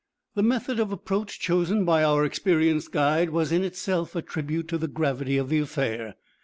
[0.33, 4.79] The method of approach chosen by our experienced guide was in itself a tribute to
[4.79, 6.15] the gravity of the affair.